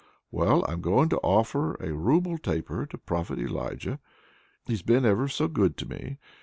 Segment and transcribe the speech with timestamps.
[0.31, 3.99] "Well, I'm going to offer a rouble taper to Prophet Elijah;
[4.65, 6.17] he's been ever so good to me!